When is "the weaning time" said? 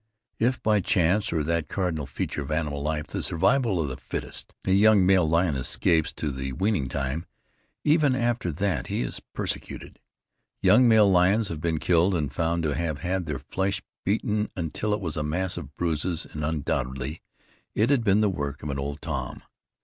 6.31-7.27